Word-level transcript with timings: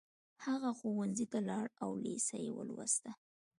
هغه 0.45 0.69
ښوونځي 0.79 1.25
ته 1.31 1.39
لاړ 1.49 1.65
او 1.83 1.89
لېسه 2.03 2.35
يې 2.43 2.51
ولوسته 2.57 3.11